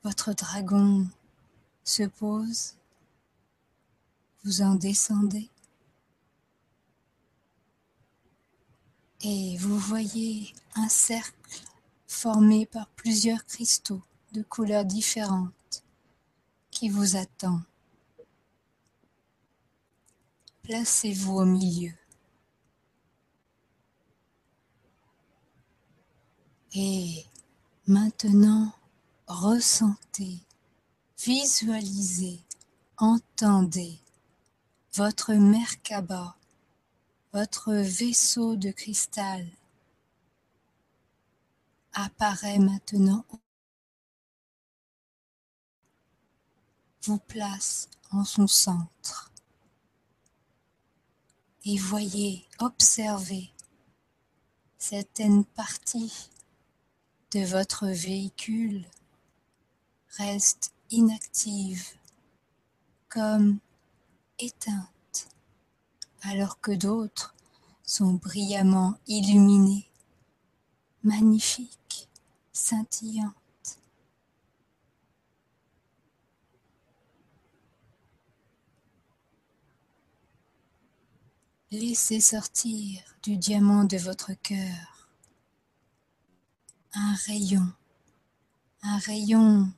[0.03, 1.07] Votre dragon
[1.85, 2.73] se pose
[4.47, 5.49] vous en descendez
[9.19, 11.63] et vous voyez un cercle
[12.07, 15.83] formé par plusieurs cristaux de couleurs différentes
[16.71, 17.59] qui vous attend.
[20.63, 21.91] Placez-vous au milieu.
[26.73, 27.25] Et
[27.85, 28.71] maintenant,
[29.27, 30.39] ressentez,
[31.17, 32.39] visualisez,
[32.95, 33.99] entendez
[34.97, 36.35] votre Merkaba,
[37.31, 39.45] votre vaisseau de cristal,
[41.93, 43.23] apparaît maintenant,
[47.03, 49.31] vous place en son centre.
[51.63, 53.51] Et voyez, observez
[54.79, 56.31] certaines parties
[57.33, 58.83] de votre véhicule
[60.17, 61.93] restent inactives,
[63.09, 63.59] comme
[64.39, 65.29] éteintes,
[66.21, 67.35] alors que d'autres
[67.83, 69.89] sont brillamment illuminées,
[71.03, 72.09] magnifiques,
[72.51, 73.33] scintillantes.
[81.71, 84.97] Laissez sortir du diamant de votre cœur
[86.93, 87.67] un rayon,
[88.81, 89.71] un rayon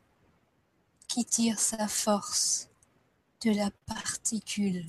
[1.07, 2.68] qui tire sa force
[3.41, 4.85] de la particule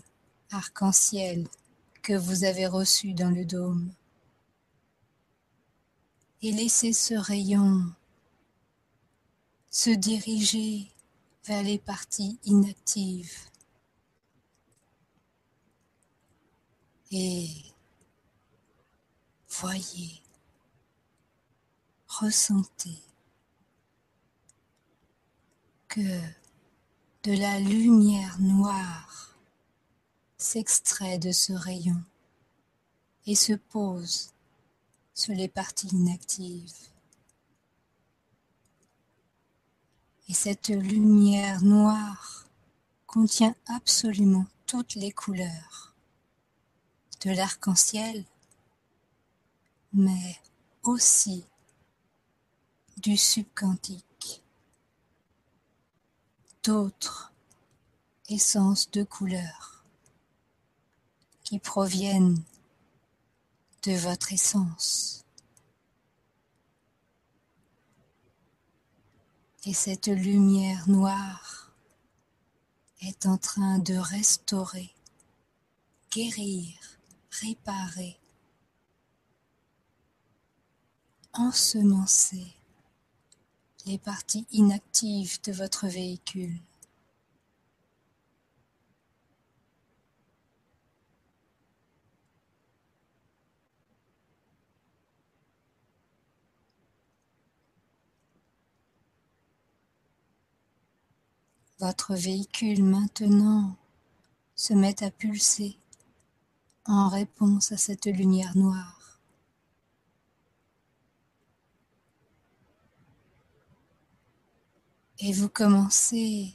[0.51, 1.47] arc-en-ciel
[2.03, 3.93] que vous avez reçue dans le dôme.
[6.43, 7.93] Et laissez ce rayon
[9.71, 10.91] se diriger
[11.45, 13.51] vers les parties inactives.
[17.13, 17.49] Et
[19.49, 20.23] voyez,
[22.09, 23.03] ressentez
[25.89, 26.40] que
[27.23, 29.37] de la lumière noire
[30.39, 32.03] s'extrait de ce rayon
[33.27, 34.31] et se pose
[35.13, 36.89] sur les parties inactives.
[40.31, 42.47] Et cette lumière noire
[43.07, 45.95] contient absolument toutes les couleurs
[47.21, 48.25] de l'arc-en-ciel,
[49.93, 50.41] mais
[50.85, 51.45] aussi
[52.97, 54.10] du subquantique
[56.63, 57.33] d'autres
[58.29, 59.85] essences de couleurs
[61.43, 62.43] qui proviennent
[63.83, 65.25] de votre essence.
[69.65, 71.73] Et cette lumière noire
[73.01, 74.95] est en train de restaurer,
[76.11, 76.75] guérir,
[77.31, 78.19] réparer,
[81.33, 82.55] ensemencer
[83.87, 86.61] les parties inactives de votre véhicule.
[101.79, 103.75] Votre véhicule maintenant
[104.55, 105.79] se met à pulser
[106.85, 109.00] en réponse à cette lumière noire.
[115.23, 116.55] Et vous commencez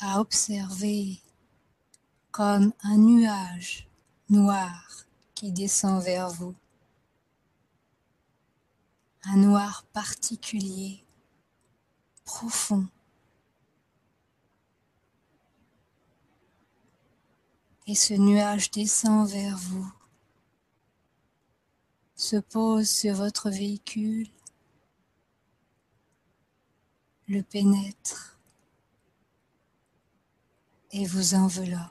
[0.00, 1.20] à observer
[2.32, 3.88] comme un nuage
[4.28, 6.56] noir qui descend vers vous.
[9.22, 11.04] Un noir particulier,
[12.24, 12.88] profond.
[17.86, 19.92] Et ce nuage descend vers vous,
[22.16, 24.28] se pose sur votre véhicule,
[27.28, 28.38] le pénètre
[30.92, 31.90] et vous enveloppe.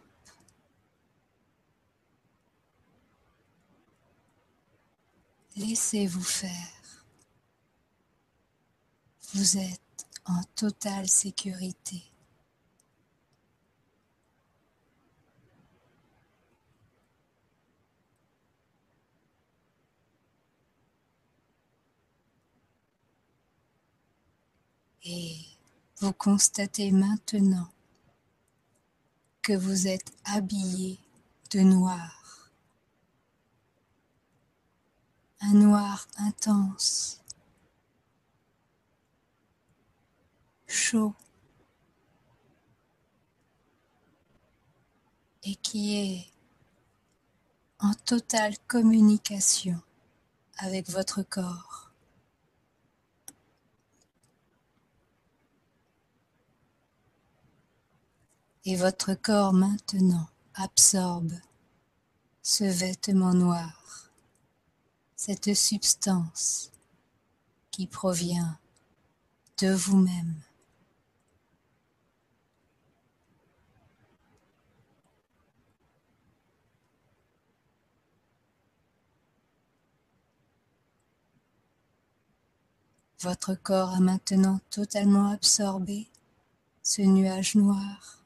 [5.56, 7.06] Laissez-vous faire.
[9.34, 12.13] Vous êtes en totale sécurité.
[25.06, 25.38] Et
[25.98, 27.70] vous constatez maintenant
[29.42, 31.00] que vous êtes habillé
[31.52, 32.24] de noir.
[35.46, 37.22] un noir intense,
[40.68, 41.14] chaud,
[45.44, 46.28] et qui est
[47.80, 49.82] en totale communication
[50.58, 51.93] avec votre corps.
[58.66, 61.34] Et votre corps maintenant absorbe
[62.42, 64.10] ce vêtement noir
[65.18, 66.72] cette substance
[67.72, 68.58] qui provient
[69.58, 70.36] de vous-même.
[83.20, 86.08] Votre corps a maintenant totalement absorbé
[86.82, 88.23] ce nuage noir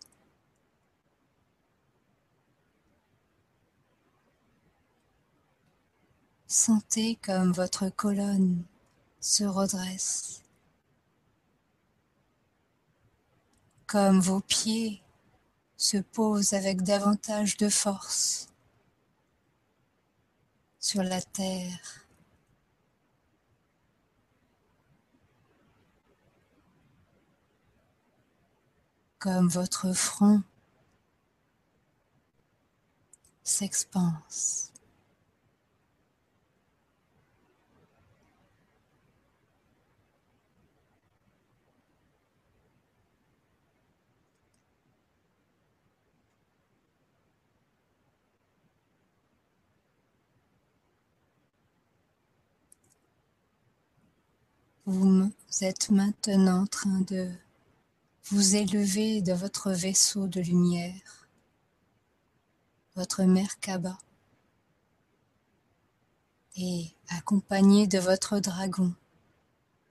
[6.59, 8.65] Sentez comme votre colonne
[9.21, 10.41] se redresse,
[13.85, 15.03] comme vos pieds
[15.77, 18.47] se posent avec davantage de force
[20.79, 22.07] sur la terre.
[29.19, 30.41] Comme votre front
[33.43, 34.71] s'expanse.
[54.89, 55.29] Vous
[55.59, 57.29] êtes maintenant en train de
[58.29, 61.27] vous élever de votre vaisseau de lumière,
[62.95, 63.97] votre Merkaba,
[66.55, 68.93] et accompagné de votre dragon,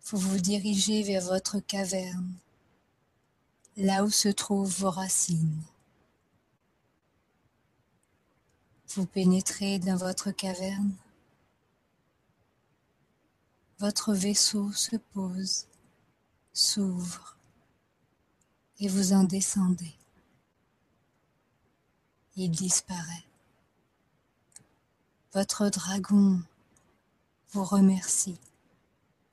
[0.07, 2.33] vous vous dirigez vers votre caverne,
[3.77, 5.61] là où se trouvent vos racines.
[8.95, 10.97] Vous pénétrez dans votre caverne
[13.79, 15.67] votre vaisseau se pose,
[16.53, 17.37] s'ouvre
[18.79, 19.95] et vous en descendez.
[22.37, 23.25] Il disparaît.
[25.33, 26.41] Votre dragon
[27.53, 28.39] vous remercie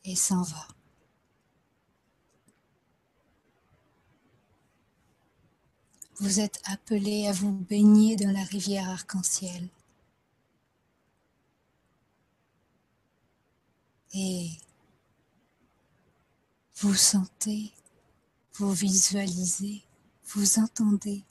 [0.03, 0.67] et s'en va.
[6.19, 9.67] Vous êtes appelé à vous baigner dans la rivière arc-en-ciel.
[14.13, 14.51] Et
[16.75, 17.71] vous sentez,
[18.53, 19.83] vous visualisez,
[20.25, 21.23] vous entendez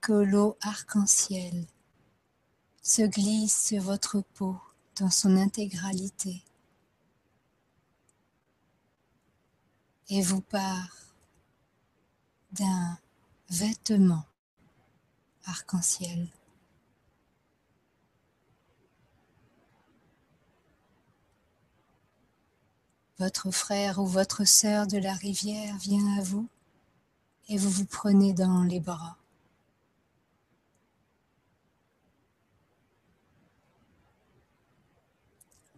[0.00, 1.66] que l'eau arc-en-ciel
[2.82, 4.60] se glisse sur votre peau
[4.96, 6.42] dans son intégralité
[10.08, 10.96] et vous part
[12.50, 12.98] d'un
[13.48, 14.24] vêtement
[15.46, 16.28] arc-en-ciel.
[23.22, 26.48] Votre frère ou votre sœur de la rivière vient à vous
[27.48, 29.16] et vous vous prenez dans les bras.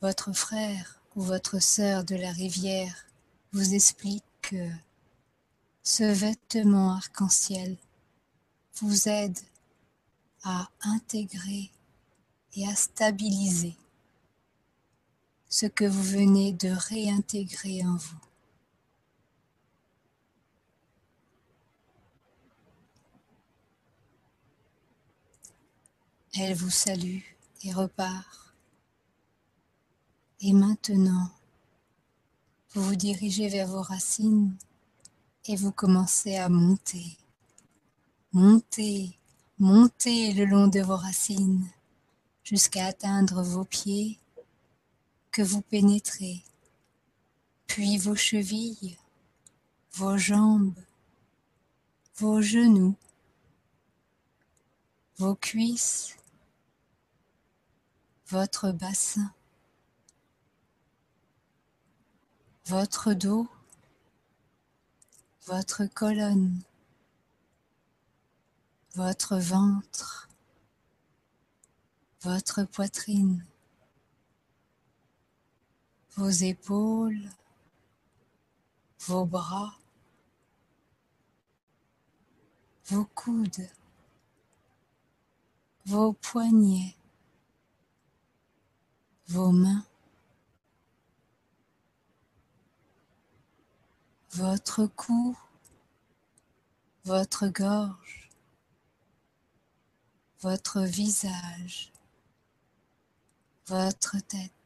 [0.01, 3.05] Votre frère ou votre sœur de la rivière
[3.53, 4.70] vous explique que
[5.82, 7.76] ce vêtement arc-en-ciel
[8.76, 9.38] vous aide
[10.45, 11.70] à intégrer
[12.57, 13.76] et à stabiliser
[15.55, 18.18] ce que vous venez de réintégrer en vous.
[26.36, 27.20] Elle vous salue
[27.62, 28.52] et repart.
[30.40, 31.30] Et maintenant,
[32.72, 34.57] vous vous dirigez vers vos racines
[35.44, 37.16] et vous commencez à monter,
[38.32, 39.16] monter,
[39.61, 41.64] monter le long de vos racines
[42.42, 44.18] jusqu'à atteindre vos pieds
[45.43, 46.43] vous pénétrez,
[47.66, 48.99] puis vos chevilles,
[49.93, 50.74] vos jambes,
[52.16, 52.97] vos genoux,
[55.16, 56.16] vos cuisses,
[58.28, 59.32] votre bassin,
[62.66, 63.49] votre dos,
[65.47, 66.61] votre colonne,
[68.95, 70.28] votre ventre,
[72.22, 73.45] votre poitrine,
[76.16, 77.28] vos épaules,
[79.00, 79.76] vos bras,
[82.86, 83.68] vos coudes,
[85.86, 86.94] vos poignets,
[89.28, 89.84] vos mains,
[94.30, 95.36] votre cou,
[97.04, 98.30] votre gorge,
[100.40, 101.92] votre visage,
[103.66, 104.63] votre tête.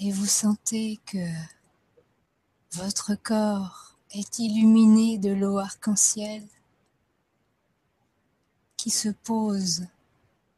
[0.00, 1.26] Et vous sentez que
[2.72, 6.46] votre corps est illuminé de l'eau arc-en-ciel
[8.76, 9.86] qui se pose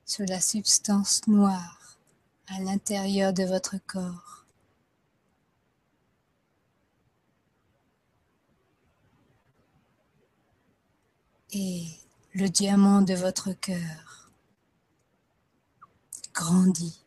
[0.05, 1.97] sur la substance noire
[2.49, 4.45] à l'intérieur de votre corps.
[11.53, 11.87] Et
[12.35, 14.31] le diamant de votre cœur
[16.35, 17.01] grandit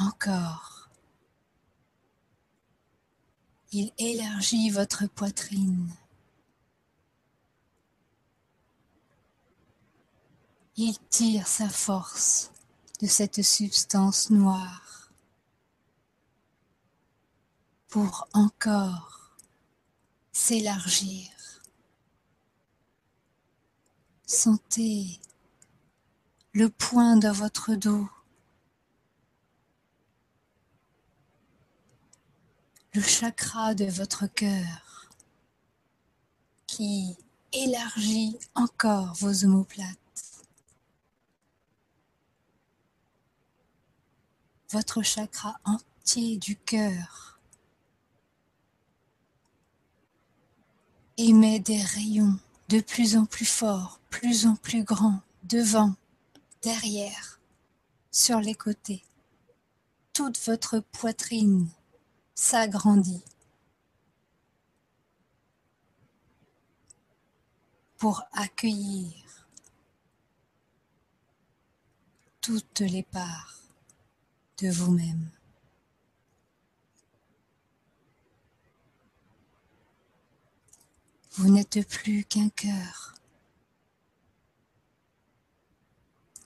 [0.00, 0.88] encore.
[3.72, 5.94] Il élargit votre poitrine.
[10.76, 12.50] Il tire sa force
[13.00, 15.10] de cette substance noire
[17.88, 19.36] pour encore
[20.32, 21.28] s'élargir.
[24.26, 25.20] Sentez
[26.52, 28.08] le point de votre dos,
[32.94, 35.08] le chakra de votre cœur
[36.66, 37.16] qui
[37.52, 39.98] élargit encore vos omoplates.
[44.70, 47.40] votre chakra entier du cœur
[51.16, 52.38] émet des rayons
[52.68, 55.94] de plus en plus forts, plus en plus grands, devant,
[56.62, 57.40] derrière,
[58.12, 59.02] sur les côtés.
[60.12, 61.68] Toute votre poitrine
[62.42, 63.22] s'agrandit
[67.98, 69.46] pour accueillir
[72.40, 73.60] toutes les parts
[74.56, 75.30] de vous-même.
[81.32, 83.16] Vous n'êtes plus qu'un cœur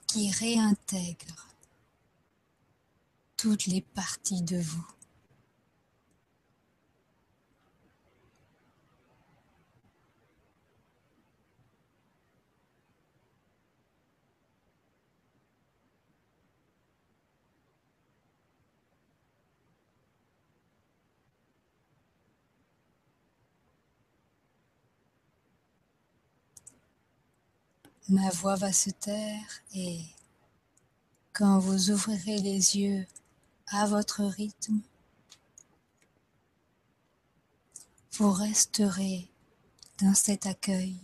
[0.07, 1.47] qui réintègre
[3.37, 4.94] toutes les parties de vous.
[28.09, 30.05] Ma voix va se taire et
[31.33, 33.05] quand vous ouvrirez les yeux
[33.67, 34.79] à votre rythme,
[38.13, 39.29] vous resterez
[39.99, 40.95] dans cet accueil,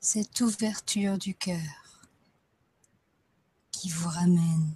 [0.00, 1.58] cette ouverture du cœur
[3.70, 4.74] qui vous ramène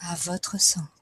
[0.00, 0.95] à votre centre.